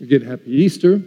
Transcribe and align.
Again, 0.00 0.22
happy 0.22 0.50
Easter. 0.50 1.02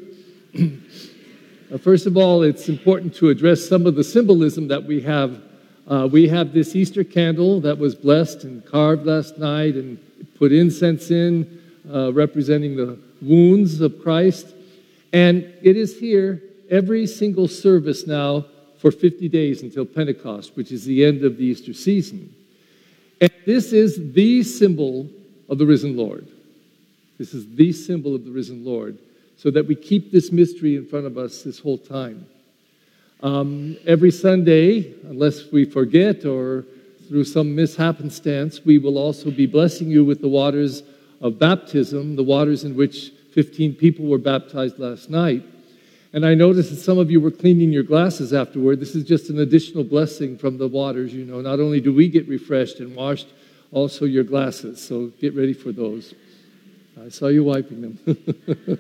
First 1.82 2.06
of 2.06 2.16
all, 2.16 2.44
it's 2.44 2.70
important 2.70 3.16
to 3.16 3.30
address 3.30 3.68
some 3.68 3.88
of 3.88 3.96
the 3.96 4.04
symbolism 4.04 4.68
that 4.68 4.84
we 4.84 5.02
have. 5.02 5.42
Uh, 5.88 6.08
we 6.12 6.28
have 6.28 6.54
this 6.54 6.76
Easter 6.76 7.04
candle 7.04 7.60
that 7.62 7.76
was 7.76 7.96
blessed 7.96 8.44
and 8.44 8.64
carved 8.64 9.08
last 9.08 9.40
night 9.40 9.74
and 9.74 9.98
put 10.38 10.52
incense 10.52 11.10
in, 11.10 11.60
uh, 11.92 12.14
representing 12.14 12.76
the 12.76 13.00
wounds 13.20 13.82
of 13.82 14.00
Christ. 14.00 14.54
And 15.12 15.52
it 15.64 15.76
is 15.76 16.00
here 16.00 16.44
every 16.70 17.08
single 17.08 17.48
service 17.48 18.06
now 18.06 18.46
for 18.78 18.92
50 18.92 19.28
days 19.28 19.64
until 19.64 19.86
Pentecost, 19.86 20.56
which 20.56 20.72
is 20.72 20.86
the 20.86 21.04
end 21.04 21.24
of 21.24 21.38
the 21.38 21.46
Easter 21.46 21.74
season. 21.74 22.32
And 23.20 23.32
this 23.48 23.74
is 23.74 24.14
the 24.14 24.44
symbol 24.44 25.10
of 25.50 25.58
the 25.58 25.66
risen 25.66 25.98
Lord. 25.98 26.28
This 27.18 27.34
is 27.34 27.48
the 27.56 27.72
symbol 27.72 28.16
of 28.16 28.26
the 28.26 28.32
risen 28.32 28.66
Lord, 28.66 28.98
so 29.38 29.52
that 29.52 29.68
we 29.68 29.76
keep 29.76 30.12
this 30.12 30.32
mystery 30.32 30.76
in 30.76 30.86
front 30.86 31.06
of 31.06 31.18
us 31.18 31.44
this 31.44 31.60
whole 31.60 31.78
time. 31.78 32.26
Um, 33.22 33.78
every 33.86 34.12
Sunday, 34.12 34.96
unless 35.04 35.52
we 35.52 35.66
forget 35.66 36.26
or 36.26 36.66
through 37.08 37.24
some 37.24 37.56
mishappenstance, 37.56 38.66
we 38.66 38.78
will 38.78 38.98
also 38.98 39.32
be 39.32 39.46
blessing 39.46 39.90
you 39.90 40.04
with 40.04 40.22
the 40.22 40.28
waters 40.28 40.84
of 41.22 41.40
baptism, 41.40 42.16
the 42.16 42.24
waters 42.24 42.64
in 42.64 42.76
which 42.76 43.12
15 43.34 43.76
people 43.76 44.06
were 44.06 44.18
baptized 44.18 44.78
last 44.78 45.10
night. 45.10 45.44
And 46.12 46.26
I 46.26 46.36
noticed 46.36 46.70
that 46.70 46.78
some 46.78 47.00
of 47.00 47.10
you 47.10 47.20
were 47.20 47.32
cleaning 47.32 47.72
your 47.72 47.84
glasses 47.84 48.34
afterward. 48.34 48.80
This 48.80 48.94
is 48.94 49.04
just 49.04 49.30
an 49.30 49.40
additional 49.40 49.84
blessing 49.84 50.38
from 50.38 50.58
the 50.58 50.68
waters. 50.68 51.14
You 51.14 51.26
know, 51.26 51.42
not 51.42 51.60
only 51.60 51.82
do 51.82 51.94
we 51.94 52.08
get 52.08 52.28
refreshed 52.28 52.80
and 52.80 52.96
washed, 52.96 53.28
also 53.72 54.06
your 54.06 54.24
glasses. 54.24 54.86
So 54.86 55.08
get 55.20 55.36
ready 55.36 55.54
for 55.54 55.72
those. 55.72 56.14
I 57.02 57.10
saw 57.10 57.28
you 57.28 57.44
wiping 57.44 57.82
them. 57.82 58.80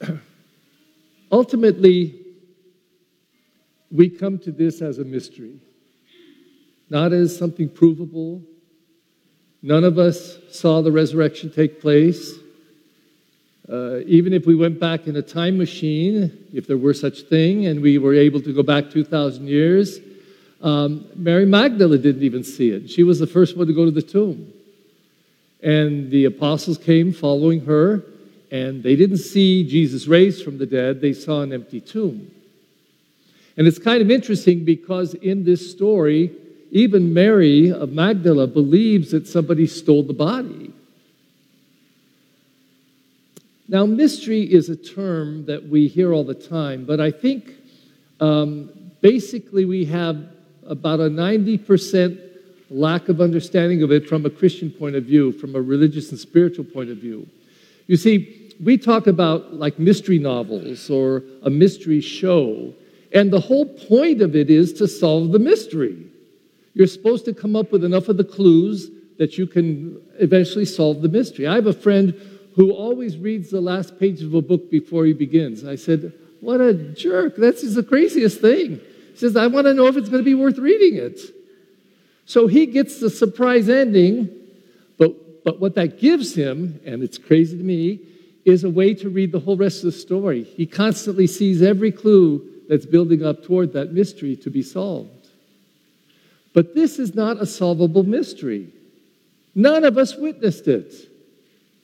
Ultimately, 1.30 2.18
we 3.90 4.08
come 4.08 4.38
to 4.40 4.50
this 4.50 4.80
as 4.80 4.98
a 4.98 5.04
mystery, 5.04 5.60
not 6.88 7.12
as 7.12 7.36
something 7.36 7.68
provable. 7.68 8.42
None 9.62 9.84
of 9.84 9.98
us 9.98 10.38
saw 10.50 10.80
the 10.82 10.90
resurrection 10.90 11.52
take 11.52 11.80
place. 11.80 12.32
Uh, 13.70 14.00
even 14.06 14.32
if 14.32 14.46
we 14.46 14.54
went 14.54 14.80
back 14.80 15.06
in 15.06 15.16
a 15.16 15.22
time 15.22 15.56
machine, 15.56 16.46
if 16.52 16.66
there 16.66 16.78
were 16.78 16.94
such 16.94 17.22
thing, 17.22 17.66
and 17.66 17.80
we 17.80 17.98
were 17.98 18.14
able 18.14 18.40
to 18.40 18.52
go 18.52 18.62
back 18.62 18.90
2,000 18.90 19.46
years, 19.46 20.00
um, 20.62 21.06
Mary 21.14 21.46
Magdalene 21.46 22.00
didn't 22.00 22.22
even 22.22 22.44
see 22.44 22.70
it. 22.70 22.90
She 22.90 23.02
was 23.02 23.18
the 23.18 23.26
first 23.26 23.56
one 23.56 23.66
to 23.66 23.72
go 23.72 23.84
to 23.84 23.90
the 23.90 24.02
tomb. 24.02 24.52
And 25.62 26.10
the 26.10 26.24
apostles 26.24 26.78
came 26.78 27.12
following 27.12 27.64
her, 27.66 28.02
and 28.50 28.82
they 28.82 28.96
didn't 28.96 29.18
see 29.18 29.66
Jesus 29.66 30.06
raised 30.06 30.44
from 30.44 30.58
the 30.58 30.66
dead, 30.66 31.00
they 31.00 31.12
saw 31.12 31.42
an 31.42 31.52
empty 31.52 31.80
tomb. 31.80 32.30
And 33.56 33.66
it's 33.66 33.78
kind 33.78 34.02
of 34.02 34.10
interesting 34.10 34.64
because 34.64 35.14
in 35.14 35.44
this 35.44 35.70
story, 35.70 36.32
even 36.70 37.12
Mary 37.12 37.70
of 37.70 37.92
Magdala 37.92 38.46
believes 38.46 39.10
that 39.10 39.28
somebody 39.28 39.66
stole 39.66 40.02
the 40.02 40.14
body. 40.14 40.72
Now, 43.68 43.86
mystery 43.86 44.42
is 44.42 44.68
a 44.68 44.76
term 44.76 45.46
that 45.46 45.68
we 45.68 45.86
hear 45.86 46.12
all 46.12 46.24
the 46.24 46.34
time, 46.34 46.84
but 46.84 47.00
I 47.00 47.10
think 47.10 47.52
um, 48.20 48.70
basically 49.00 49.64
we 49.64 49.84
have 49.86 50.26
about 50.66 51.00
a 51.00 51.08
90% 51.08 52.31
lack 52.72 53.08
of 53.08 53.20
understanding 53.20 53.82
of 53.82 53.92
it 53.92 54.08
from 54.08 54.24
a 54.26 54.30
Christian 54.30 54.70
point 54.70 54.96
of 54.96 55.04
view, 55.04 55.32
from 55.32 55.54
a 55.54 55.60
religious 55.60 56.10
and 56.10 56.18
spiritual 56.18 56.64
point 56.64 56.90
of 56.90 56.98
view. 56.98 57.28
You 57.86 57.96
see, 57.96 58.54
we 58.62 58.78
talk 58.78 59.06
about 59.06 59.54
like 59.54 59.78
mystery 59.78 60.18
novels 60.18 60.88
or 60.88 61.22
a 61.42 61.50
mystery 61.50 62.00
show, 62.00 62.72
and 63.12 63.30
the 63.30 63.40
whole 63.40 63.66
point 63.66 64.22
of 64.22 64.34
it 64.34 64.50
is 64.50 64.72
to 64.74 64.88
solve 64.88 65.32
the 65.32 65.38
mystery. 65.38 66.06
You're 66.74 66.86
supposed 66.86 67.24
to 67.26 67.34
come 67.34 67.54
up 67.56 67.72
with 67.72 67.84
enough 67.84 68.08
of 68.08 68.16
the 68.16 68.24
clues 68.24 68.90
that 69.18 69.36
you 69.36 69.46
can 69.46 70.00
eventually 70.18 70.64
solve 70.64 71.02
the 71.02 71.08
mystery. 71.08 71.46
I 71.46 71.54
have 71.56 71.66
a 71.66 71.72
friend 71.72 72.14
who 72.54 72.72
always 72.72 73.18
reads 73.18 73.50
the 73.50 73.60
last 73.60 73.98
page 73.98 74.22
of 74.22 74.34
a 74.34 74.42
book 74.42 74.70
before 74.70 75.04
he 75.04 75.12
begins. 75.12 75.64
I 75.64 75.76
said, 75.76 76.12
What 76.40 76.60
a 76.60 76.74
jerk. 76.74 77.36
That's 77.36 77.74
the 77.74 77.82
craziest 77.82 78.40
thing. 78.40 78.80
He 79.12 79.18
says, 79.18 79.36
I 79.36 79.46
want 79.46 79.66
to 79.66 79.74
know 79.74 79.86
if 79.86 79.96
it's 79.96 80.08
going 80.08 80.22
to 80.22 80.24
be 80.24 80.34
worth 80.34 80.58
reading 80.58 80.96
it. 80.96 81.20
So 82.24 82.46
he 82.46 82.66
gets 82.66 83.00
the 83.00 83.10
surprise 83.10 83.68
ending, 83.68 84.30
but, 84.98 85.44
but 85.44 85.60
what 85.60 85.74
that 85.74 85.98
gives 85.98 86.34
him, 86.34 86.80
and 86.84 87.02
it's 87.02 87.18
crazy 87.18 87.56
to 87.56 87.62
me, 87.62 88.00
is 88.44 88.64
a 88.64 88.70
way 88.70 88.94
to 88.94 89.08
read 89.08 89.32
the 89.32 89.40
whole 89.40 89.56
rest 89.56 89.78
of 89.78 89.84
the 89.84 89.92
story. 89.92 90.44
He 90.44 90.66
constantly 90.66 91.26
sees 91.26 91.62
every 91.62 91.92
clue 91.92 92.48
that's 92.68 92.86
building 92.86 93.24
up 93.24 93.44
toward 93.44 93.72
that 93.74 93.92
mystery 93.92 94.36
to 94.36 94.50
be 94.50 94.62
solved. 94.62 95.28
But 96.52 96.74
this 96.74 96.98
is 96.98 97.14
not 97.14 97.40
a 97.40 97.46
solvable 97.46 98.02
mystery. 98.02 98.72
None 99.54 99.84
of 99.84 99.98
us 99.98 100.16
witnessed 100.16 100.68
it. 100.68 100.92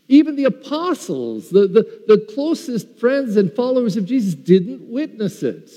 Even 0.08 0.36
the 0.36 0.44
apostles, 0.44 1.50
the, 1.50 1.68
the, 1.68 2.02
the 2.06 2.26
closest 2.34 2.98
friends 2.98 3.36
and 3.36 3.52
followers 3.52 3.96
of 3.96 4.06
Jesus, 4.06 4.34
didn't 4.34 4.90
witness 4.90 5.42
it. 5.42 5.70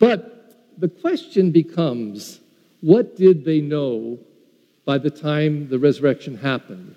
But 0.00 0.78
the 0.78 0.88
question 0.88 1.52
becomes 1.52 2.40
what 2.84 3.16
did 3.16 3.46
they 3.46 3.62
know 3.62 4.18
by 4.84 4.98
the 4.98 5.10
time 5.10 5.68
the 5.70 5.78
resurrection 5.78 6.36
happened? 6.36 6.94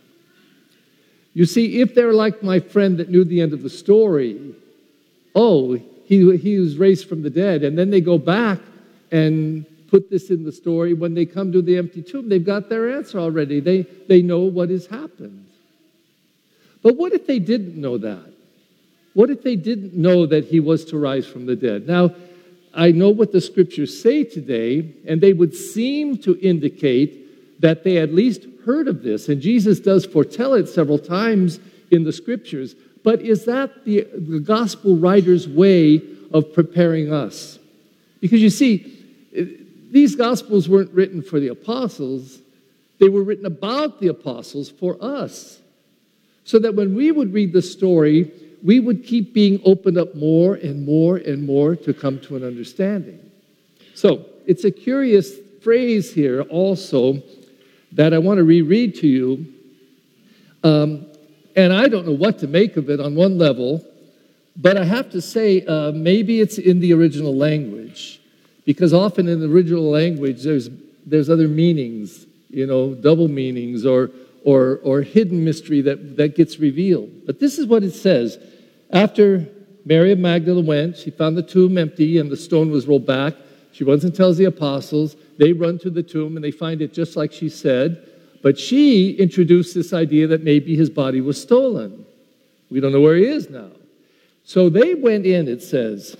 You 1.34 1.46
see, 1.46 1.80
if 1.80 1.96
they're 1.96 2.14
like 2.14 2.44
my 2.44 2.60
friend 2.60 2.98
that 2.98 3.10
knew 3.10 3.24
the 3.24 3.40
end 3.40 3.54
of 3.54 3.64
the 3.64 3.70
story, 3.70 4.54
oh, 5.34 5.80
he, 6.04 6.36
he 6.38 6.60
was 6.60 6.78
raised 6.78 7.08
from 7.08 7.22
the 7.22 7.30
dead, 7.30 7.64
and 7.64 7.78
then 7.78 7.90
they 7.90 8.02
go 8.02 8.18
back 8.18 8.60
and 9.12 9.66
put 9.88 10.10
this 10.10 10.30
in 10.30 10.44
the 10.44 10.52
story, 10.52 10.94
when 10.94 11.14
they 11.14 11.26
come 11.26 11.54
to 11.54 11.62
the 11.62 11.78
empty 11.78 12.02
tomb, 12.02 12.28
they've 12.28 12.46
got 12.46 12.68
their 12.68 12.98
answer 12.98 13.18
already. 13.20 13.62
They, 13.62 13.84
they 14.10 14.22
know 14.22 14.40
what 14.42 14.70
has 14.70 14.88
happened. 14.88 15.48
But 16.84 16.98
what 16.98 17.14
if 17.14 17.26
they 17.26 17.40
didn't 17.40 17.80
know 17.80 17.98
that? 17.98 18.34
What 19.14 19.30
if 19.30 19.42
they 19.42 19.56
didn't 19.56 19.94
know 19.94 20.26
that 20.26 20.46
he 20.46 20.60
was 20.60 20.84
to 20.86 20.98
rise 20.98 21.26
from 21.26 21.46
the 21.46 21.56
dead? 21.56 21.88
Now, 21.88 22.14
I 22.78 22.92
know 22.92 23.10
what 23.10 23.32
the 23.32 23.42
scriptures 23.42 24.00
say 24.00 24.24
today, 24.24 24.94
and 25.08 25.20
they 25.20 25.34
would 25.34 25.56
seem 25.56 26.20
to 26.20 26.40
indicate 26.40 27.60
that 27.60 27.84
they 27.84 27.98
at 27.98 28.14
least 28.14 28.46
heard 28.66 28.88
of 28.88 29.02
this. 29.02 29.30
And 29.30 29.42
Jesus 29.42 29.80
does 29.80 30.06
foretell 30.06 30.54
it 30.54 30.70
several 30.70 31.00
times 31.00 31.60
in 31.90 32.04
the 32.04 32.14
scriptures. 32.14 32.76
But 33.04 33.22
is 33.22 33.46
that 33.46 33.84
the, 33.84 34.08
the 34.14 34.40
gospel 34.40 34.96
writer's 34.96 35.48
way 35.48 36.02
of 36.32 36.54
preparing 36.54 37.12
us? 37.12 37.58
Because 38.22 38.42
you 38.42 38.52
see, 38.52 38.94
these 39.90 40.16
gospels 40.16 40.70
weren't 40.70 40.92
written 40.92 41.24
for 41.24 41.40
the 41.40 41.48
apostles, 41.48 42.42
they 43.00 43.10
were 43.10 43.24
written 43.24 43.46
about 43.46 44.00
the 44.00 44.08
apostles 44.08 44.70
for 44.70 44.98
us. 45.02 45.60
So 46.44 46.60
that 46.60 46.76
when 46.76 46.96
we 46.96 47.12
would 47.12 47.34
read 47.34 47.54
the 47.54 47.62
story, 47.62 48.32
we 48.64 48.80
would 48.80 49.06
keep 49.06 49.34
being 49.34 49.62
opened 49.66 49.98
up 49.98 50.16
more 50.16 50.56
and 50.56 50.86
more 50.86 51.18
and 51.18 51.46
more 51.46 51.76
to 51.76 51.94
come 51.94 52.20
to 52.22 52.36
an 52.36 52.44
understanding. 52.44 53.20
So 53.94 54.26
it's 54.46 54.64
a 54.64 54.72
curious 54.72 55.34
phrase 55.62 56.14
here 56.14 56.42
also 56.44 57.22
that 57.94 58.14
I 58.14 58.18
want 58.18 58.38
to 58.38 58.44
reread 58.44 58.96
to 58.96 59.08
you. 59.08 59.54
Um, 60.64 61.08
and 61.56 61.74
I 61.74 61.88
don't 61.88 62.06
know 62.06 62.14
what 62.14 62.40
to 62.40 62.48
make 62.48 62.78
of 62.78 62.90
it 62.90 63.00
on 63.00 63.16
one 63.16 63.38
level, 63.38 63.84
but 64.56 64.78
I 64.78 64.84
have 64.86 65.12
to 65.12 65.22
say 65.22 65.66
uh, 65.66 65.92
maybe 65.92 66.42
it's 66.42 66.58
in 66.58 66.80
the 66.80 66.94
original 66.94 67.36
language. 67.36 68.22
Because 68.66 68.94
often 68.94 69.28
in 69.28 69.40
the 69.40 69.50
original 69.50 69.90
language, 69.90 70.44
there's, 70.44 70.70
there's 71.06 71.30
other 71.30 71.48
meanings, 71.48 72.26
you 72.50 72.68
know, 72.68 72.94
double 72.94 73.28
meanings 73.28 73.86
or 73.86 74.12
or, 74.48 74.80
or 74.82 75.02
hidden 75.02 75.44
mystery 75.44 75.82
that, 75.82 76.16
that 76.16 76.38
gets 76.38 76.58
revealed. 76.58 77.10
But 77.26 77.38
this 77.38 77.58
is 77.58 77.66
what 77.66 77.84
it 77.84 77.92
says. 77.92 78.38
After 78.92 79.46
Mary 79.84 80.14
of 80.14 80.20
Magdala 80.20 80.62
went, 80.62 80.96
she 80.96 81.12
found 81.12 81.36
the 81.36 81.44
tomb 81.44 81.78
empty 81.78 82.18
and 82.18 82.32
the 82.32 82.38
stone 82.38 82.72
was 82.72 82.88
rolled 82.88 83.06
back. 83.06 83.34
She 83.74 83.84
runs 83.84 84.06
and 84.06 84.16
tells 84.16 84.38
the 84.38 84.46
apostles. 84.46 85.18
They 85.38 85.52
run 85.52 85.78
to 85.80 85.90
the 85.90 86.02
tomb 86.02 86.38
and 86.38 86.46
they 86.46 86.52
find 86.52 86.82
it 86.82 86.94
just 86.94 87.18
like 87.18 87.34
she 87.34 87.50
said. 87.50 88.10
But 88.42 88.58
she 88.58 89.12
introduced 89.18 89.76
this 89.76 89.92
idea 89.92 90.28
that 90.28 90.44
maybe 90.44 90.78
his 90.78 90.90
body 90.90 91.20
was 91.20 91.42
stolen. 91.42 92.06
We 92.72 92.80
don't 92.80 92.94
know 92.94 93.02
where 93.02 93.18
he 93.18 93.26
is 93.26 93.50
now. 93.50 93.72
So 94.46 94.70
they 94.70 94.96
went 94.96 95.26
in, 95.26 95.50
it 95.50 95.62
says. 95.62 96.16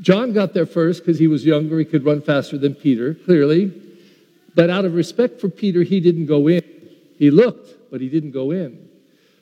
John 0.00 0.32
got 0.32 0.54
there 0.54 0.66
first 0.66 1.00
because 1.00 1.18
he 1.18 1.26
was 1.26 1.44
younger. 1.44 1.80
He 1.80 1.84
could 1.84 2.04
run 2.04 2.22
faster 2.22 2.58
than 2.58 2.76
Peter, 2.76 3.14
clearly. 3.14 3.72
But 4.54 4.70
out 4.70 4.84
of 4.84 4.94
respect 4.94 5.40
for 5.40 5.48
Peter, 5.48 5.82
he 5.82 5.98
didn't 5.98 6.26
go 6.26 6.46
in. 6.46 6.62
He 7.22 7.30
looked, 7.30 7.88
but 7.92 8.00
he 8.00 8.08
didn't 8.08 8.32
go 8.32 8.50
in. 8.50 8.88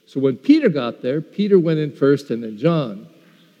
So 0.05 0.19
when 0.19 0.37
Peter 0.37 0.69
got 0.69 1.01
there, 1.01 1.19
Peter 1.19 1.57
went 1.57 1.79
in 1.79 1.91
first 1.91 2.29
and 2.29 2.43
then 2.43 2.55
John. 2.55 3.07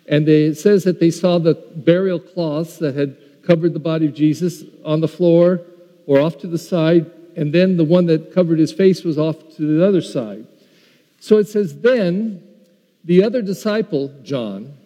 And 0.07 0.27
they, 0.27 0.43
it 0.43 0.59
says 0.59 0.83
that 0.83 0.99
they 0.99 1.09
saw 1.09 1.39
the 1.39 1.55
burial 1.55 2.19
cloths 2.19 2.77
that 2.77 2.93
had 2.93 3.17
covered 3.41 3.73
the 3.73 3.79
body 3.79 4.05
of 4.05 4.13
Jesus 4.13 4.63
on 4.85 5.01
the 5.01 5.07
floor 5.07 5.61
or 6.05 6.19
off 6.19 6.37
to 6.41 6.47
the 6.47 6.59
side, 6.59 7.09
and 7.35 7.51
then 7.51 7.77
the 7.77 7.83
one 7.83 8.05
that 8.05 8.31
covered 8.31 8.59
his 8.59 8.71
face 8.71 9.03
was 9.03 9.17
off 9.17 9.37
to 9.55 9.79
the 9.79 9.83
other 9.83 10.03
side. 10.03 10.45
So 11.19 11.39
it 11.39 11.47
says, 11.47 11.81
Then 11.81 12.43
the 13.03 13.23
other 13.23 13.41
disciple, 13.41 14.13
John, 14.21 14.77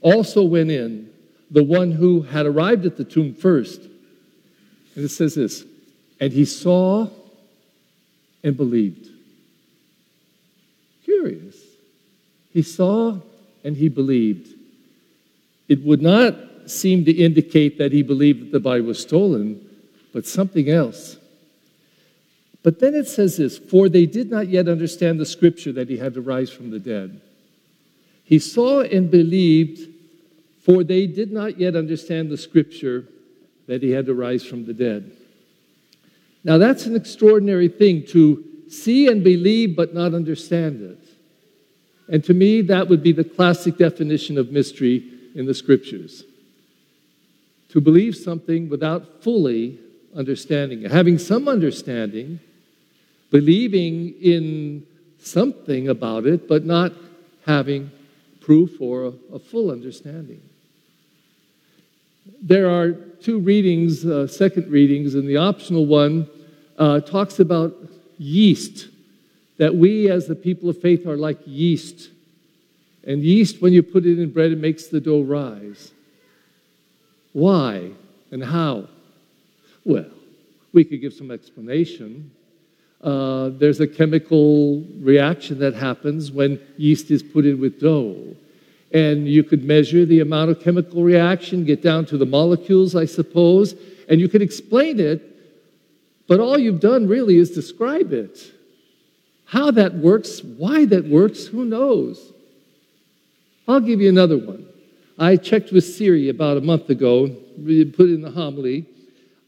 also 0.00 0.42
went 0.42 0.70
in, 0.70 1.10
the 1.50 1.62
one 1.62 1.92
who 1.92 2.22
had 2.22 2.46
arrived 2.46 2.86
at 2.86 2.96
the 2.96 3.04
tomb 3.04 3.34
first. 3.34 3.82
And 3.82 5.04
it 5.04 5.10
says 5.10 5.34
this, 5.34 5.66
and 6.20 6.32
he 6.32 6.46
saw 6.46 7.10
and 8.42 8.56
believed. 8.56 9.08
Curious. 11.04 11.56
He 12.52 12.62
saw 12.62 13.18
and 13.64 13.76
he 13.76 13.88
believed. 13.88 14.54
It 15.68 15.84
would 15.84 16.02
not 16.02 16.34
seem 16.66 17.04
to 17.04 17.12
indicate 17.12 17.78
that 17.78 17.92
he 17.92 18.02
believed 18.02 18.40
that 18.40 18.52
the 18.52 18.60
body 18.60 18.80
was 18.80 18.98
stolen, 18.98 19.66
but 20.12 20.26
something 20.26 20.68
else. 20.68 21.16
But 22.62 22.80
then 22.80 22.94
it 22.94 23.08
says 23.08 23.36
this 23.36 23.58
For 23.58 23.88
they 23.88 24.06
did 24.06 24.30
not 24.30 24.48
yet 24.48 24.68
understand 24.68 25.20
the 25.20 25.26
scripture 25.26 25.72
that 25.72 25.88
he 25.88 25.96
had 25.96 26.14
to 26.14 26.20
rise 26.20 26.50
from 26.50 26.70
the 26.70 26.78
dead. 26.78 27.20
He 28.24 28.38
saw 28.38 28.80
and 28.80 29.10
believed, 29.10 29.88
for 30.62 30.84
they 30.84 31.06
did 31.06 31.32
not 31.32 31.58
yet 31.58 31.76
understand 31.76 32.30
the 32.30 32.36
scripture 32.36 33.06
that 33.66 33.82
he 33.82 33.90
had 33.90 34.06
to 34.06 34.14
rise 34.14 34.44
from 34.44 34.66
the 34.66 34.74
dead. 34.74 35.10
Now, 36.44 36.58
that's 36.58 36.86
an 36.86 36.96
extraordinary 36.96 37.68
thing 37.68 38.04
to 38.08 38.44
see 38.68 39.08
and 39.08 39.24
believe 39.24 39.76
but 39.76 39.94
not 39.94 40.14
understand 40.14 40.82
it. 40.82 40.98
And 42.10 42.24
to 42.24 42.34
me, 42.34 42.62
that 42.62 42.88
would 42.88 43.02
be 43.02 43.12
the 43.12 43.24
classic 43.24 43.76
definition 43.76 44.38
of 44.38 44.50
mystery 44.50 45.04
in 45.34 45.46
the 45.46 45.54
scriptures. 45.54 46.24
To 47.70 47.80
believe 47.80 48.16
something 48.16 48.68
without 48.68 49.22
fully 49.22 49.78
understanding 50.16 50.82
it, 50.82 50.90
having 50.90 51.18
some 51.18 51.48
understanding, 51.48 52.40
believing 53.30 54.14
in 54.20 54.86
something 55.18 55.88
about 55.88 56.26
it, 56.26 56.48
but 56.48 56.64
not 56.64 56.92
having 57.44 57.90
proof 58.40 58.80
or 58.80 59.04
a, 59.04 59.12
a 59.34 59.38
full 59.38 59.70
understanding. 59.70 60.40
There 62.40 62.68
are 62.68 62.92
two 62.92 63.40
readings, 63.40 64.04
uh, 64.04 64.26
second 64.26 64.70
readings, 64.70 65.14
and 65.14 65.28
the 65.28 65.36
optional 65.36 65.86
one 65.86 66.28
uh, 66.78 67.00
talks 67.00 67.40
about 67.40 67.74
yeast, 68.18 68.88
that 69.58 69.74
we 69.74 70.10
as 70.10 70.26
the 70.26 70.34
people 70.34 70.68
of 70.68 70.80
faith 70.80 71.06
are 71.06 71.16
like 71.16 71.38
yeast. 71.44 72.10
And 73.04 73.22
yeast, 73.22 73.60
when 73.62 73.72
you 73.72 73.82
put 73.82 74.06
it 74.06 74.18
in 74.18 74.32
bread, 74.32 74.52
it 74.52 74.58
makes 74.58 74.86
the 74.86 75.00
dough 75.00 75.22
rise. 75.22 75.92
Why 77.32 77.92
and 78.30 78.44
how? 78.44 78.88
Well, 79.84 80.10
we 80.72 80.84
could 80.84 81.00
give 81.00 81.14
some 81.14 81.30
explanation. 81.30 82.30
Uh, 83.02 83.50
there's 83.50 83.80
a 83.80 83.86
chemical 83.86 84.84
reaction 85.00 85.58
that 85.60 85.74
happens 85.74 86.30
when 86.30 86.60
yeast 86.76 87.10
is 87.10 87.22
put 87.22 87.46
in 87.46 87.60
with 87.60 87.80
dough. 87.80 88.36
And 88.92 89.28
you 89.28 89.44
could 89.44 89.64
measure 89.64 90.06
the 90.06 90.20
amount 90.20 90.50
of 90.50 90.60
chemical 90.60 91.02
reaction, 91.02 91.64
get 91.64 91.82
down 91.82 92.06
to 92.06 92.16
the 92.16 92.24
molecules, 92.24 92.96
I 92.96 93.04
suppose, 93.04 93.74
and 94.08 94.20
you 94.20 94.28
could 94.28 94.40
explain 94.40 94.98
it, 94.98 95.22
but 96.26 96.40
all 96.40 96.58
you've 96.58 96.80
done 96.80 97.06
really 97.06 97.36
is 97.36 97.50
describe 97.50 98.12
it. 98.12 98.52
How 99.46 99.70
that 99.72 99.94
works, 99.94 100.42
why 100.42 100.84
that 100.86 101.06
works, 101.06 101.46
who 101.46 101.64
knows? 101.64 102.32
I'll 103.66 103.80
give 103.80 104.00
you 104.00 104.08
another 104.08 104.38
one. 104.38 104.66
I 105.18 105.36
checked 105.36 105.72
with 105.72 105.84
Siri 105.84 106.28
about 106.28 106.56
a 106.56 106.60
month 106.60 106.90
ago, 106.90 107.28
put 107.28 108.08
in 108.08 108.22
the 108.22 108.30
homily. 108.30 108.86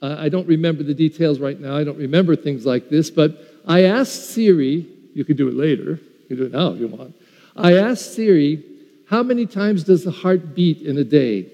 Uh, 0.02 0.16
I 0.18 0.28
don't 0.28 0.46
remember 0.46 0.82
the 0.82 0.94
details 0.94 1.38
right 1.38 1.58
now. 1.58 1.76
I 1.76 1.84
don't 1.84 1.98
remember 1.98 2.34
things 2.34 2.66
like 2.66 2.88
this, 2.88 3.10
but 3.10 3.38
I 3.66 3.84
asked 3.84 4.30
Siri, 4.30 4.86
you 5.14 5.24
can 5.24 5.36
do 5.36 5.48
it 5.48 5.54
later, 5.54 6.00
you 6.22 6.26
can 6.28 6.36
do 6.36 6.44
it 6.44 6.52
now 6.52 6.72
if 6.72 6.80
you 6.80 6.88
want. 6.88 7.14
I 7.56 7.74
asked 7.74 8.14
Siri, 8.14 8.64
how 9.10 9.24
many 9.24 9.44
times 9.44 9.82
does 9.82 10.04
the 10.04 10.12
heart 10.12 10.54
beat 10.54 10.82
in 10.82 10.96
a 10.96 11.02
day? 11.02 11.50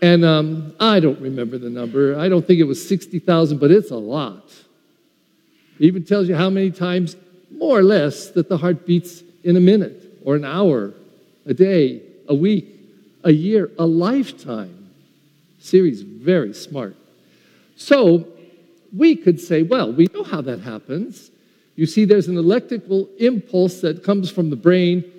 And 0.00 0.24
um, 0.24 0.72
I 0.78 1.00
don't 1.00 1.20
remember 1.20 1.58
the 1.58 1.68
number. 1.68 2.16
I 2.16 2.28
don't 2.28 2.46
think 2.46 2.60
it 2.60 2.64
was 2.64 2.88
60,000, 2.88 3.58
but 3.58 3.72
it's 3.72 3.90
a 3.90 3.96
lot. 3.96 4.44
It 5.80 5.84
even 5.84 6.04
tells 6.04 6.28
you 6.28 6.36
how 6.36 6.48
many 6.48 6.70
times, 6.70 7.16
more 7.50 7.76
or 7.76 7.82
less, 7.82 8.30
that 8.30 8.48
the 8.48 8.56
heart 8.56 8.86
beats 8.86 9.24
in 9.42 9.56
a 9.56 9.60
minute 9.60 10.20
or 10.24 10.36
an 10.36 10.44
hour, 10.44 10.94
a 11.44 11.54
day, 11.54 12.02
a 12.28 12.34
week, 12.34 12.68
a 13.24 13.32
year, 13.32 13.72
a 13.76 13.84
lifetime. 13.84 14.90
Siri's 15.58 16.02
very 16.02 16.54
smart. 16.54 16.94
So 17.74 18.28
we 18.96 19.16
could 19.16 19.40
say, 19.40 19.62
well, 19.64 19.92
we 19.92 20.06
know 20.14 20.22
how 20.22 20.42
that 20.42 20.60
happens. 20.60 21.32
You 21.74 21.86
see, 21.86 22.04
there's 22.04 22.28
an 22.28 22.38
electrical 22.38 23.08
impulse 23.18 23.80
that 23.80 24.04
comes 24.04 24.30
from 24.30 24.50
the 24.50 24.56
brain 24.56 25.17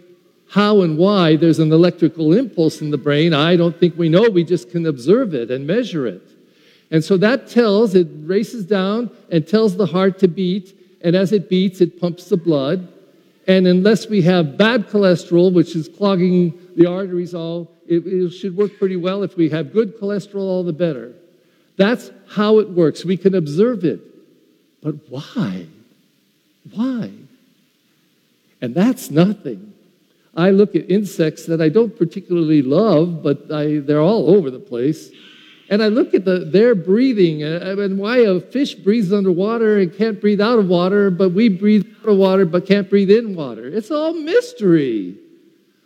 how 0.49 0.81
and 0.81 0.97
why 0.97 1.35
there's 1.35 1.59
an 1.59 1.71
electrical 1.71 2.33
impulse 2.33 2.81
in 2.81 2.89
the 2.89 2.97
brain, 2.97 3.33
I 3.33 3.55
don't 3.55 3.79
think 3.79 3.97
we 3.97 4.09
know. 4.09 4.29
We 4.29 4.43
just 4.43 4.71
can 4.71 4.85
observe 4.87 5.33
it 5.33 5.51
and 5.51 5.67
measure 5.67 6.07
it. 6.07 6.27
And 6.91 7.03
so 7.03 7.17
that 7.17 7.47
tells, 7.47 7.93
it 7.93 8.07
races 8.23 8.65
down 8.65 9.11
and 9.29 9.47
tells 9.47 9.77
the 9.77 9.85
heart 9.85 10.17
to 10.19 10.27
beat. 10.27 10.75
And 11.01 11.15
as 11.15 11.31
it 11.31 11.49
beats, 11.49 11.81
it 11.81 12.01
pumps 12.01 12.29
the 12.29 12.37
blood. 12.37 12.87
And 13.47 13.67
unless 13.67 14.07
we 14.07 14.23
have 14.23 14.57
bad 14.57 14.87
cholesterol, 14.89 15.53
which 15.53 15.75
is 15.75 15.87
clogging 15.87 16.59
the 16.75 16.87
arteries 16.87 17.35
all, 17.35 17.71
it, 17.87 18.05
it 18.05 18.31
should 18.31 18.57
work 18.57 18.77
pretty 18.79 18.95
well. 18.95 19.21
If 19.21 19.37
we 19.37 19.49
have 19.49 19.71
good 19.71 19.99
cholesterol, 19.99 20.41
all 20.41 20.63
the 20.63 20.73
better. 20.73 21.13
That's 21.77 22.11
how 22.27 22.59
it 22.59 22.69
works. 22.69 23.05
We 23.05 23.17
can 23.17 23.35
observe 23.35 23.85
it. 23.85 24.01
But 24.81 24.95
why? 25.09 25.67
Why? 26.73 27.11
And 28.61 28.73
that's 28.73 29.11
nothing. 29.11 29.73
I 30.39 30.51
look 30.51 30.75
at 30.75 30.89
insects 30.89 31.45
that 31.47 31.61
I 31.61 31.69
don't 31.69 31.95
particularly 31.97 32.61
love, 32.61 33.21
but 33.21 33.51
I, 33.51 33.79
they're 33.79 34.01
all 34.01 34.29
over 34.29 34.49
the 34.49 34.59
place. 34.59 35.11
And 35.69 35.83
I 35.83 35.87
look 35.87 36.13
at 36.13 36.25
the, 36.25 36.39
their 36.39 36.73
breathing 36.73 37.43
uh, 37.43 37.75
and 37.77 37.99
why 37.99 38.19
a 38.19 38.39
fish 38.39 38.73
breathes 38.73 39.13
underwater 39.13 39.79
and 39.79 39.93
can't 39.93 40.19
breathe 40.19 40.41
out 40.41 40.57
of 40.57 40.67
water, 40.67 41.11
but 41.11 41.29
we 41.29 41.49
breathe 41.49 41.85
out 42.01 42.09
of 42.09 42.17
water 42.17 42.45
but 42.45 42.65
can't 42.65 42.89
breathe 42.89 43.11
in 43.11 43.35
water. 43.35 43.67
It's 43.67 43.91
all 43.91 44.13
mystery. 44.13 45.17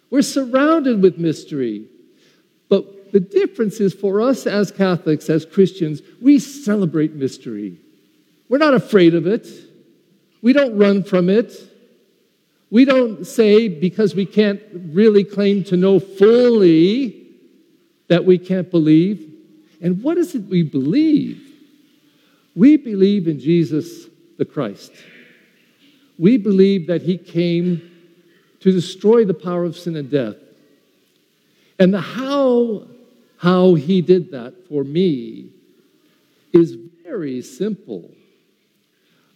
We're 0.10 0.22
surrounded 0.22 1.02
with 1.02 1.18
mystery. 1.18 1.88
But 2.70 3.12
the 3.12 3.20
difference 3.20 3.80
is 3.80 3.94
for 3.94 4.22
us 4.22 4.48
as 4.48 4.72
Catholics, 4.72 5.30
as 5.30 5.46
Christians, 5.46 6.02
we 6.22 6.40
celebrate 6.40 7.14
mystery. 7.14 7.78
We're 8.48 8.60
not 8.60 8.74
afraid 8.74 9.16
of 9.16 9.28
it, 9.28 9.48
we 10.42 10.54
don't 10.54 10.78
run 10.78 11.04
from 11.04 11.30
it. 11.30 11.73
We 12.74 12.86
don't 12.86 13.28
say 13.28 13.68
because 13.68 14.15
we 14.15 14.25
can't 14.25 14.60
really 14.74 15.24
claim 15.24 15.63
to 15.65 15.77
know 15.77 16.00
fully 16.00 17.27
that 18.08 18.25
we 18.25 18.39
can't 18.39 18.72
believe. 18.72 19.32
And 19.80 20.01
what 20.01 20.18
is 20.18 20.34
it 20.34 20.46
we 20.50 20.63
believe? 20.63 21.39
We 22.56 22.77
believe 22.77 23.27
in 23.27 23.39
Jesus 23.39 24.08
the 24.39 24.46
Christ. 24.46 24.92
We 26.18 26.38
believe 26.38 26.88
that 26.88 27.03
he 27.03 27.15
came 27.15 27.92
to 28.62 28.72
destroy 28.72 29.24
the 29.24 29.36
power 29.36 29.65
of 29.65 29.77
sin 29.77 29.96
and 29.96 30.10
death. 30.10 30.38
And 31.77 31.94
the 31.94 32.01
how 32.01 32.88
how 33.38 33.75
he 33.75 34.01
did 34.01 34.32
that 34.32 34.68
for 34.68 34.84
me 34.84 35.51
is 36.51 36.75
very 37.03 37.44
simple. 37.44 38.10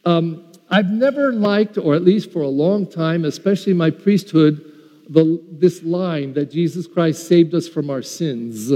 Um, 0.05 0.46
I've 0.69 0.89
never 0.89 1.31
liked, 1.31 1.77
or 1.77 1.95
at 1.95 2.03
least 2.03 2.31
for 2.31 2.41
a 2.41 2.49
long 2.49 2.87
time, 2.87 3.23
especially 3.25 3.73
my 3.73 3.89
priesthood, 3.89 4.63
the, 5.09 5.41
this 5.49 5.83
line 5.83 6.33
that 6.33 6.51
Jesus 6.51 6.87
Christ 6.87 7.27
saved 7.27 7.53
us 7.53 7.67
from 7.67 7.89
our 7.89 8.01
sins. 8.01 8.71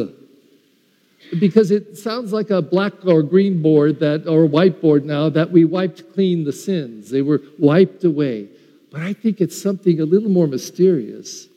Because 1.40 1.72
it 1.72 1.98
sounds 1.98 2.32
like 2.34 2.50
a 2.50 2.62
black 2.62 3.06
or 3.06 3.24
green 3.24 3.62
board 3.62 4.00
that, 4.00 4.28
or 4.28 4.48
whiteboard 4.48 5.04
now, 5.04 5.30
that 5.30 5.52
we 5.52 5.66
wiped 5.66 6.14
clean 6.14 6.44
the 6.46 6.54
sins. 6.54 7.10
They 7.10 7.22
were 7.22 7.42
wiped 7.60 8.04
away. 8.04 8.48
But 8.92 9.02
I 9.02 9.14
think 9.14 9.40
it's 9.40 9.62
something 9.62 10.00
a 10.00 10.06
little 10.06 10.30
more 10.30 10.48
mysterious. 10.48 11.48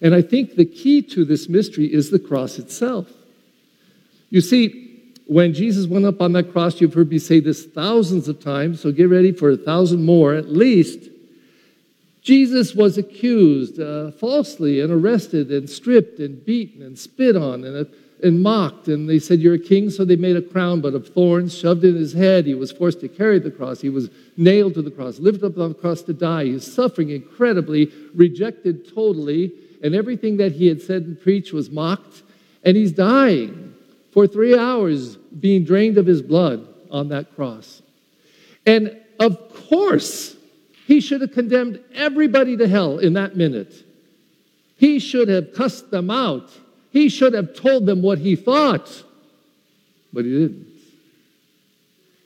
And 0.00 0.14
I 0.14 0.22
think 0.22 0.56
the 0.56 0.64
key 0.64 1.02
to 1.02 1.24
this 1.24 1.48
mystery 1.48 1.92
is 1.92 2.10
the 2.10 2.18
cross 2.18 2.58
itself. 2.58 3.08
You 4.30 4.40
see, 4.40 4.91
when 5.26 5.54
Jesus 5.54 5.86
went 5.86 6.04
up 6.04 6.20
on 6.20 6.32
that 6.32 6.52
cross, 6.52 6.80
you've 6.80 6.94
heard 6.94 7.10
me 7.10 7.18
say 7.18 7.40
this 7.40 7.64
thousands 7.64 8.28
of 8.28 8.40
times, 8.40 8.80
so 8.80 8.92
get 8.92 9.08
ready 9.08 9.32
for 9.32 9.50
a 9.50 9.56
thousand 9.56 10.04
more 10.04 10.34
at 10.34 10.48
least. 10.48 11.10
Jesus 12.22 12.74
was 12.74 12.98
accused 12.98 13.80
uh, 13.80 14.12
falsely 14.12 14.80
and 14.80 14.92
arrested 14.92 15.50
and 15.50 15.68
stripped 15.68 16.20
and 16.20 16.44
beaten 16.44 16.82
and 16.82 16.96
spit 16.96 17.36
on 17.36 17.64
and, 17.64 17.86
uh, 17.86 17.90
and 18.22 18.40
mocked. 18.40 18.86
And 18.86 19.08
they 19.08 19.18
said, 19.18 19.40
You're 19.40 19.54
a 19.54 19.58
king, 19.58 19.90
so 19.90 20.04
they 20.04 20.14
made 20.14 20.36
a 20.36 20.42
crown 20.42 20.80
but 20.80 20.94
of 20.94 21.08
thorns 21.08 21.56
shoved 21.56 21.82
in 21.82 21.96
his 21.96 22.12
head. 22.12 22.46
He 22.46 22.54
was 22.54 22.70
forced 22.70 23.00
to 23.00 23.08
carry 23.08 23.40
the 23.40 23.50
cross. 23.50 23.80
He 23.80 23.88
was 23.88 24.08
nailed 24.36 24.74
to 24.74 24.82
the 24.82 24.90
cross, 24.90 25.18
lifted 25.18 25.44
up 25.44 25.58
on 25.58 25.70
the 25.70 25.74
cross 25.74 26.02
to 26.02 26.12
die. 26.12 26.44
He 26.44 26.52
was 26.52 26.72
suffering 26.72 27.10
incredibly, 27.10 27.90
rejected 28.14 28.94
totally, 28.94 29.52
and 29.82 29.94
everything 29.94 30.36
that 30.36 30.52
he 30.52 30.68
had 30.68 30.80
said 30.80 31.02
and 31.02 31.20
preached 31.20 31.52
was 31.52 31.70
mocked. 31.70 32.22
And 32.64 32.76
he's 32.76 32.92
dying 32.92 33.71
for 34.12 34.26
three 34.26 34.56
hours 34.56 35.16
being 35.16 35.64
drained 35.64 35.98
of 35.98 36.06
his 36.06 36.22
blood 36.22 36.66
on 36.90 37.08
that 37.08 37.34
cross. 37.34 37.82
And 38.64 38.96
of 39.18 39.38
course, 39.68 40.36
He 40.86 41.00
should 41.00 41.20
have 41.20 41.32
condemned 41.32 41.80
everybody 41.94 42.56
to 42.56 42.68
hell 42.68 42.98
in 42.98 43.14
that 43.14 43.36
minute. 43.36 43.72
He 44.76 44.98
should 44.98 45.28
have 45.28 45.54
cussed 45.54 45.90
them 45.90 46.10
out. 46.10 46.50
He 46.90 47.08
should 47.08 47.34
have 47.34 47.54
told 47.54 47.86
them 47.86 48.02
what 48.02 48.18
he 48.18 48.36
thought. 48.36 49.04
But 50.12 50.24
he 50.24 50.32
didn't. 50.32 50.66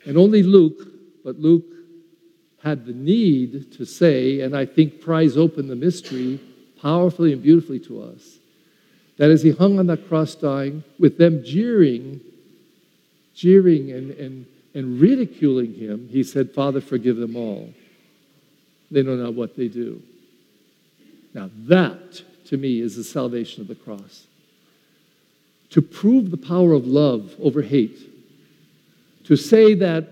And 0.05 0.17
only 0.17 0.43
Luke, 0.43 0.81
but 1.23 1.39
Luke 1.39 1.65
had 2.63 2.87
the 2.87 2.93
need 2.93 3.73
to 3.75 3.85
say, 3.85 4.41
and 4.41 4.57
I 4.57 4.65
think 4.65 5.01
pries 5.01 5.37
open 5.37 5.69
the 5.69 5.77
mystery 5.77 6.41
powerfully 6.81 7.33
and 7.33 7.43
beautifully 7.43 7.79
to 7.81 8.03
us, 8.03 8.39
that 9.19 9.31
as 9.31 9.43
he 9.43 9.51
hung 9.51 9.79
on 9.79 9.87
that 9.87 10.09
cross 10.09 10.35
dying, 10.35 10.85
with 10.99 11.19
them 11.19 11.43
jeering, 11.45 12.21
jeering 13.35 13.91
and, 13.91 14.11
and, 14.13 14.47
and 14.75 15.01
ridiculing 15.01 15.75
him, 15.75 16.09
he 16.11 16.23
said, 16.23 16.53
Father, 16.53 16.81
forgive 16.81 17.17
them 17.17 17.37
all. 17.37 17.73
They 18.91 19.03
know 19.03 19.17
not 19.17 19.35
what 19.35 19.57
they 19.57 19.69
do. 19.69 20.03
Now, 21.35 21.51
that 21.69 22.23
to 22.47 22.57
me 22.57 22.81
is 22.81 22.97
the 22.97 23.05
salvation 23.05 23.63
of 23.63 23.69
the 23.69 23.75
cross. 23.75 24.27
To 25.71 25.83
prove 25.83 26.31
the 26.31 26.37
power 26.37 26.73
of 26.73 26.87
love 26.87 27.35
over 27.41 27.63
hate. 27.63 27.99
To 29.25 29.37
say 29.37 29.75
that, 29.75 30.09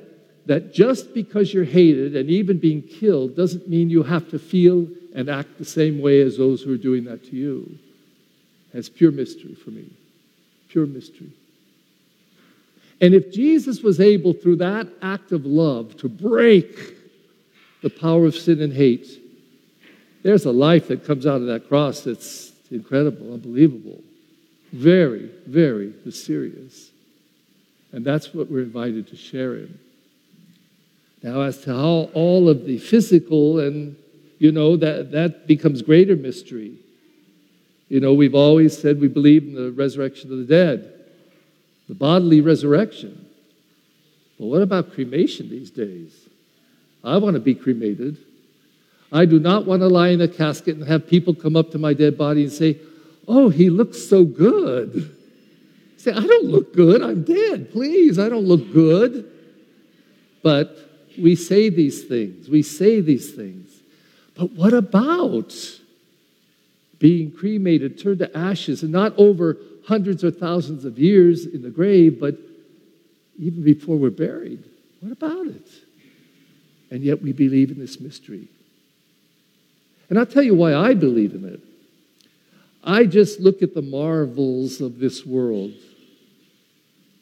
that 0.46 0.74
just 0.74 1.14
because 1.14 1.54
you're 1.54 1.64
hated 1.64 2.16
and 2.16 2.28
even 2.28 2.58
being 2.58 2.82
killed 2.82 3.36
doesn't 3.36 3.68
mean 3.68 3.88
you 3.88 4.02
have 4.02 4.28
to 4.30 4.38
feel 4.38 4.88
and 5.14 5.28
act 5.28 5.58
the 5.58 5.64
same 5.64 6.00
way 6.00 6.20
as 6.20 6.36
those 6.36 6.62
who 6.62 6.74
are 6.74 6.78
doing 6.78 7.04
that 7.04 7.24
to 7.26 7.36
you. 7.36 7.78
That's 8.74 8.88
pure 8.88 9.12
mystery 9.12 9.54
for 9.54 9.70
me. 9.70 9.88
Pure 10.68 10.86
mystery. 10.86 11.30
And 13.00 13.14
if 13.14 13.32
Jesus 13.32 13.82
was 13.82 14.00
able, 14.00 14.32
through 14.32 14.56
that 14.56 14.88
act 15.00 15.32
of 15.32 15.46
love, 15.46 15.96
to 15.98 16.08
break 16.08 16.76
the 17.82 17.90
power 17.90 18.26
of 18.26 18.34
sin 18.34 18.60
and 18.60 18.72
hate, 18.72 19.06
there's 20.22 20.44
a 20.44 20.52
life 20.52 20.88
that 20.88 21.04
comes 21.04 21.26
out 21.26 21.40
of 21.40 21.46
that 21.46 21.68
cross 21.68 22.00
that's 22.00 22.52
incredible, 22.70 23.34
unbelievable, 23.34 24.00
very, 24.72 25.30
very 25.46 25.92
mysterious. 26.04 26.90
And 27.92 28.04
that's 28.04 28.34
what 28.34 28.50
we're 28.50 28.62
invited 28.62 29.06
to 29.08 29.16
share 29.16 29.54
in. 29.54 29.78
Now, 31.22 31.42
as 31.42 31.58
to 31.62 31.74
how 31.74 32.10
all 32.12 32.48
of 32.48 32.64
the 32.64 32.78
physical 32.78 33.60
and, 33.60 33.96
you 34.38 34.50
know, 34.50 34.76
that, 34.76 35.12
that 35.12 35.46
becomes 35.46 35.80
greater 35.80 36.16
mystery. 36.16 36.74
You 37.94 38.00
know, 38.00 38.12
we've 38.12 38.34
always 38.34 38.76
said 38.76 39.00
we 39.00 39.06
believe 39.06 39.44
in 39.44 39.54
the 39.54 39.70
resurrection 39.70 40.32
of 40.32 40.38
the 40.38 40.44
dead, 40.44 40.92
the 41.88 41.94
bodily 41.94 42.40
resurrection. 42.40 43.24
But 44.36 44.46
what 44.46 44.62
about 44.62 44.94
cremation 44.94 45.48
these 45.48 45.70
days? 45.70 46.12
I 47.04 47.18
want 47.18 47.34
to 47.34 47.40
be 47.40 47.54
cremated. 47.54 48.18
I 49.12 49.26
do 49.26 49.38
not 49.38 49.64
want 49.64 49.82
to 49.82 49.86
lie 49.86 50.08
in 50.08 50.20
a 50.20 50.26
casket 50.26 50.74
and 50.74 50.88
have 50.88 51.06
people 51.06 51.36
come 51.36 51.54
up 51.54 51.70
to 51.70 51.78
my 51.78 51.94
dead 51.94 52.18
body 52.18 52.42
and 52.42 52.52
say, 52.52 52.80
Oh, 53.28 53.48
he 53.48 53.70
looks 53.70 54.02
so 54.02 54.24
good. 54.24 55.16
Say, 55.96 56.10
I 56.10 56.20
don't 56.20 56.46
look 56.46 56.74
good. 56.74 57.00
I'm 57.00 57.22
dead. 57.22 57.70
Please, 57.70 58.18
I 58.18 58.28
don't 58.28 58.44
look 58.44 58.72
good. 58.72 59.30
But 60.42 60.76
we 61.16 61.36
say 61.36 61.68
these 61.68 62.02
things. 62.02 62.48
We 62.48 62.62
say 62.62 63.00
these 63.00 63.34
things. 63.34 63.70
But 64.36 64.50
what 64.50 64.74
about 64.74 65.54
being 66.98 67.30
cremated, 67.32 67.98
turned 67.98 68.20
to 68.20 68.36
ashes, 68.36 68.82
and 68.82 68.92
not 68.92 69.16
over 69.18 69.56
hundreds 69.86 70.24
or 70.24 70.30
thousands 70.30 70.84
of 70.84 70.98
years 70.98 71.46
in 71.46 71.62
the 71.62 71.70
grave, 71.70 72.18
but 72.18 72.36
even 73.38 73.62
before 73.62 73.96
we're 73.96 74.10
buried? 74.10 74.62
What 75.00 75.12
about 75.12 75.46
it? 75.46 75.68
And 76.90 77.02
yet 77.02 77.22
we 77.22 77.32
believe 77.32 77.70
in 77.70 77.78
this 77.78 78.00
mystery. 78.00 78.48
And 80.08 80.18
I'll 80.18 80.26
tell 80.26 80.42
you 80.42 80.54
why 80.54 80.74
I 80.74 80.94
believe 80.94 81.34
in 81.34 81.44
it. 81.44 81.60
I 82.84 83.06
just 83.06 83.40
look 83.40 83.62
at 83.62 83.74
the 83.74 83.82
marvels 83.82 84.80
of 84.80 84.98
this 84.98 85.24
world. 85.24 85.72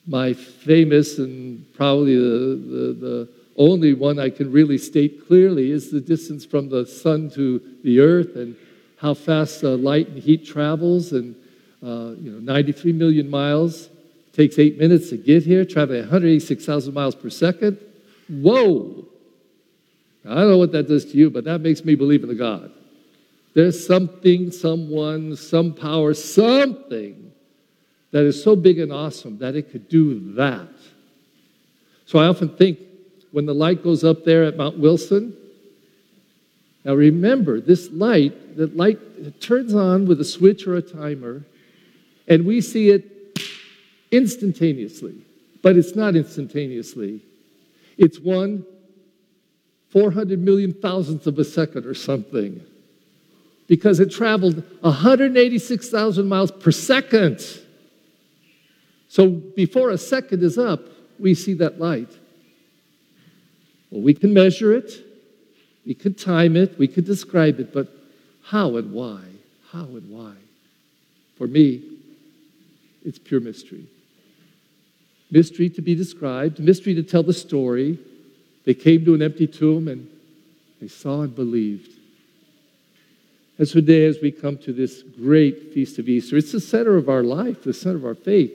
My 0.06 0.34
famous 0.34 1.18
and 1.18 1.64
probably 1.74 2.16
the, 2.16 2.22
the, 2.22 3.06
the, 3.06 3.28
only 3.54 3.92
one 3.92 4.18
I 4.18 4.30
can 4.30 4.50
really 4.50 4.78
state 4.78 5.26
clearly 5.26 5.72
is 5.72 5.90
the 5.90 6.00
distance 6.00 6.46
from 6.46 6.70
the 6.70 6.86
sun 6.86 7.30
to 7.34 7.60
the 7.84 8.00
earth 8.00 8.34
and 8.34 8.56
how 9.02 9.12
fast 9.12 9.64
uh, 9.64 9.70
light 9.70 10.08
and 10.08 10.18
heat 10.18 10.46
travels. 10.46 11.12
And, 11.12 11.34
uh, 11.82 12.14
you 12.16 12.30
know, 12.30 12.38
93 12.38 12.92
million 12.92 13.28
miles 13.28 13.90
takes 14.32 14.58
eight 14.58 14.78
minutes 14.78 15.10
to 15.10 15.16
get 15.16 15.42
here, 15.42 15.64
traveling 15.64 16.00
186,000 16.02 16.94
miles 16.94 17.16
per 17.16 17.28
second. 17.28 17.78
Whoa! 18.28 19.04
I 20.24 20.34
don't 20.36 20.50
know 20.50 20.56
what 20.56 20.70
that 20.72 20.86
does 20.86 21.04
to 21.06 21.16
you, 21.16 21.30
but 21.30 21.44
that 21.44 21.60
makes 21.60 21.84
me 21.84 21.96
believe 21.96 22.22
in 22.22 22.30
a 22.30 22.34
God. 22.34 22.70
There's 23.54 23.84
something, 23.84 24.52
someone, 24.52 25.34
some 25.34 25.74
power, 25.74 26.14
something 26.14 27.32
that 28.12 28.24
is 28.24 28.42
so 28.42 28.54
big 28.54 28.78
and 28.78 28.92
awesome 28.92 29.38
that 29.38 29.56
it 29.56 29.72
could 29.72 29.88
do 29.88 30.32
that. 30.34 30.68
So 32.06 32.20
I 32.20 32.28
often 32.28 32.50
think 32.50 32.78
when 33.32 33.46
the 33.46 33.54
light 33.54 33.82
goes 33.82 34.04
up 34.04 34.24
there 34.24 34.44
at 34.44 34.56
Mount 34.56 34.78
Wilson, 34.78 35.36
now 36.84 36.94
remember, 36.94 37.60
this 37.60 37.90
light, 37.90 38.56
that 38.56 38.76
light 38.76 39.40
turns 39.40 39.74
on 39.74 40.06
with 40.06 40.20
a 40.20 40.24
switch 40.24 40.66
or 40.66 40.76
a 40.76 40.82
timer, 40.82 41.44
and 42.26 42.44
we 42.44 42.60
see 42.60 42.90
it 42.90 43.38
instantaneously. 44.10 45.14
But 45.62 45.76
it's 45.76 45.94
not 45.94 46.16
instantaneously. 46.16 47.22
It's 47.96 48.18
one 48.18 48.64
400 49.90 50.38
million 50.38 50.72
thousandths 50.72 51.26
of 51.26 51.38
a 51.38 51.44
second 51.44 51.84
or 51.84 51.94
something 51.94 52.62
because 53.68 54.00
it 54.00 54.10
traveled 54.10 54.62
186,000 54.80 56.26
miles 56.26 56.50
per 56.50 56.70
second. 56.70 57.40
So 59.08 59.28
before 59.28 59.90
a 59.90 59.98
second 59.98 60.42
is 60.42 60.56
up, 60.56 60.80
we 61.18 61.34
see 61.34 61.52
that 61.54 61.78
light. 61.78 62.10
Well, 63.90 64.00
we 64.00 64.14
can 64.14 64.32
measure 64.32 64.74
it, 64.74 64.90
we 65.86 65.94
could 65.94 66.18
time 66.18 66.56
it, 66.56 66.78
we 66.78 66.88
could 66.88 67.04
describe 67.04 67.58
it, 67.60 67.72
but 67.72 67.88
how 68.44 68.76
and 68.76 68.92
why? 68.92 69.20
How 69.70 69.84
and 69.84 70.08
why? 70.10 70.34
For 71.36 71.46
me, 71.46 71.82
it's 73.04 73.18
pure 73.18 73.40
mystery. 73.40 73.86
Mystery 75.30 75.70
to 75.70 75.82
be 75.82 75.94
described, 75.94 76.60
mystery 76.60 76.94
to 76.94 77.02
tell 77.02 77.22
the 77.22 77.32
story, 77.32 77.98
they 78.64 78.74
came 78.74 79.04
to 79.04 79.14
an 79.14 79.22
empty 79.22 79.46
tomb 79.46 79.88
and 79.88 80.08
they 80.80 80.88
saw 80.88 81.22
and 81.22 81.34
believed. 81.34 81.90
And 83.58 83.68
so 83.68 83.74
today, 83.74 84.06
as 84.06 84.18
we 84.22 84.30
come 84.30 84.58
to 84.58 84.72
this 84.72 85.02
great 85.02 85.72
feast 85.72 85.98
of 85.98 86.08
Easter, 86.08 86.36
it's 86.36 86.52
the 86.52 86.60
center 86.60 86.96
of 86.96 87.08
our 87.08 87.22
life, 87.22 87.62
the 87.62 87.72
center 87.72 87.96
of 87.96 88.04
our 88.04 88.14
faith. 88.14 88.52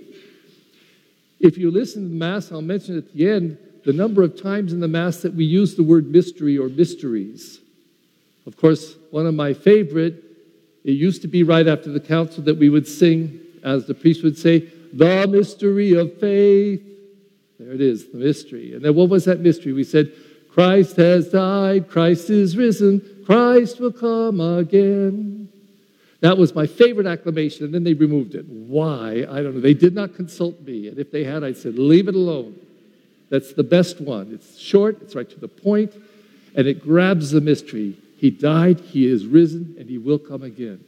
If 1.39 1.57
you 1.57 1.71
listen 1.71 2.03
to 2.03 2.09
the 2.09 2.15
Mass, 2.15 2.51
I'll 2.51 2.61
mention 2.61 2.97
at 2.97 3.13
the 3.13 3.29
end 3.29 3.57
the 3.87 3.93
number 3.93 4.21
of 4.21 4.39
times 4.39 4.73
in 4.73 4.81
the 4.81 4.87
Mass 4.89 5.21
that 5.21 5.33
we 5.33 5.45
use 5.45 5.75
the 5.75 5.81
word 5.81 6.11
mystery 6.11 6.57
or 6.57 6.67
mysteries. 6.67 7.61
Of 8.45 8.57
course, 8.57 8.97
one 9.11 9.25
of 9.25 9.33
my 9.33 9.53
favorite, 9.53 10.25
it 10.83 10.91
used 10.91 11.21
to 11.21 11.29
be 11.29 11.43
right 11.43 11.65
after 11.65 11.89
the 11.89 12.01
council 12.01 12.43
that 12.43 12.57
we 12.57 12.67
would 12.67 12.85
sing, 12.85 13.39
as 13.63 13.85
the 13.85 13.93
priest 13.93 14.25
would 14.25 14.37
say, 14.37 14.67
the 14.91 15.25
mystery 15.29 15.93
of 15.93 16.19
faith. 16.19 16.83
There 17.57 17.71
it 17.71 17.79
is, 17.79 18.09
the 18.09 18.17
mystery. 18.17 18.73
And 18.73 18.83
then 18.83 18.93
what 18.93 19.07
was 19.07 19.23
that 19.23 19.39
mystery? 19.39 19.71
We 19.71 19.85
said, 19.85 20.11
Christ 20.51 20.97
has 20.97 21.29
died, 21.29 21.87
Christ 21.87 22.29
is 22.29 22.57
risen, 22.57 23.23
Christ 23.25 23.79
will 23.79 23.93
come 23.93 24.41
again. 24.41 25.47
That 26.19 26.37
was 26.37 26.53
my 26.53 26.67
favorite 26.67 27.07
acclamation, 27.07 27.63
and 27.63 27.73
then 27.73 27.85
they 27.85 27.93
removed 27.93 28.35
it. 28.35 28.45
Why? 28.49 29.25
I 29.29 29.41
don't 29.41 29.55
know. 29.55 29.61
They 29.61 29.73
did 29.73 29.95
not 29.95 30.13
consult 30.13 30.59
me, 30.63 30.89
and 30.89 30.99
if 30.99 31.09
they 31.09 31.23
had, 31.23 31.45
I 31.45 31.53
said, 31.53 31.79
leave 31.79 32.09
it 32.09 32.15
alone. 32.15 32.59
That's 33.29 33.53
the 33.53 33.63
best 33.63 33.99
one. 33.99 34.31
It's 34.33 34.57
short, 34.57 35.01
it's 35.01 35.15
right 35.15 35.29
to 35.29 35.39
the 35.39 35.47
point, 35.47 35.93
and 36.55 36.67
it 36.67 36.81
grabs 36.81 37.31
the 37.31 37.41
mystery. 37.41 37.97
He 38.17 38.29
died, 38.29 38.79
He 38.79 39.05
is 39.05 39.25
risen, 39.25 39.75
and 39.77 39.89
He 39.89 39.97
will 39.97 40.19
come 40.19 40.43
again. 40.43 40.83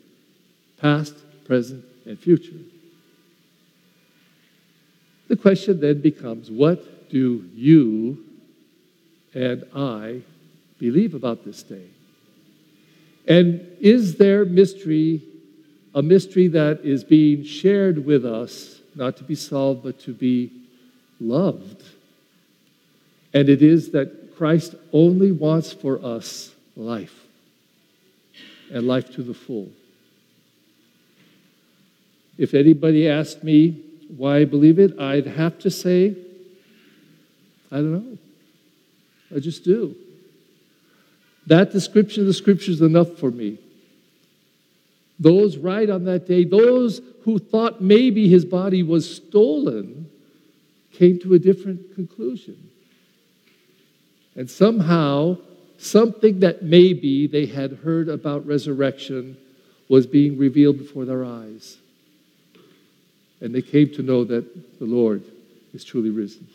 Past, 0.78 1.16
present, 1.46 1.84
and 2.06 2.18
future. 2.18 2.56
The 5.28 5.36
question 5.36 5.80
then 5.80 6.02
becomes 6.02 6.50
what 6.50 7.10
do 7.10 7.46
you 7.54 8.26
and 9.34 9.64
I 9.76 10.22
believe 10.80 11.14
about 11.14 11.46
this 11.46 11.62
day? 11.62 11.88
And 13.28 13.62
is 13.80 14.16
there 14.16 14.44
mystery, 14.44 15.22
a 15.94 16.02
mystery 16.02 16.48
that 16.48 16.80
is 16.84 17.04
being 17.04 17.44
shared 17.44 18.04
with 18.04 18.26
us, 18.26 18.82
not 18.96 19.18
to 19.18 19.24
be 19.24 19.36
solved, 19.36 19.84
but 19.84 20.00
to 20.02 20.14
be 20.14 20.52
loved? 21.20 21.84
And 23.34 23.50
it 23.50 23.62
is 23.62 23.92
that 23.92 24.36
Christ 24.36 24.76
only 24.94 25.32
wants 25.32 25.74
for 25.74 26.04
us 26.04 26.54
life, 26.76 27.26
and 28.72 28.88
life 28.88 29.14
to 29.16 29.24
the 29.24 29.34
full. 29.34 29.70
If 32.38 32.54
anybody 32.54 33.08
asked 33.08 33.44
me, 33.44 33.84
why 34.16 34.38
I 34.38 34.46
believe 34.46 34.80
it, 34.80 34.98
I'd 35.00 35.28
have 35.28 35.60
to 35.60 35.70
say, 35.70 36.16
I 37.72 37.76
don't 37.76 37.94
know. 37.94 38.18
I 39.36 39.40
just 39.40 39.64
do. 39.64 39.96
That 41.46 41.72
description 41.72 42.22
of 42.22 42.28
the 42.28 42.34
scripture 42.34 42.72
is 42.72 42.82
enough 42.82 43.18
for 43.18 43.30
me. 43.30 43.60
Those 45.20 45.58
right 45.58 45.90
on 45.90 46.06
that 46.06 46.28
day, 46.28 46.46
those 46.46 47.02
who 47.26 47.40
thought 47.40 47.82
maybe 47.82 48.30
his 48.30 48.46
body 48.46 48.84
was 48.84 49.16
stolen, 49.18 50.10
came 50.94 51.20
to 51.20 51.34
a 51.34 51.40
different 51.40 51.94
conclusion. 51.94 52.70
And 54.36 54.50
somehow, 54.50 55.38
something 55.78 56.40
that 56.40 56.64
maybe 56.64 57.28
they 57.28 57.46
had 57.46 57.80
heard 57.84 58.10
about 58.10 58.46
resurrection 58.46 59.38
was 59.88 60.06
being 60.06 60.38
revealed 60.38 60.78
before 60.78 61.06
their 61.06 61.26
eyes. 61.26 61.78
And 63.42 63.54
they 63.54 63.62
came 63.62 63.90
to 63.94 64.04
know 64.04 64.24
that 64.26 64.80
the 64.80 64.86
Lord 64.86 65.24
is 65.74 65.84
truly 65.84 66.10
risen. 66.10 66.48